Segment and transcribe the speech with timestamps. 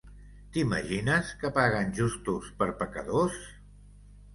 [0.55, 3.43] T'imagines que paguen justos per pecadors?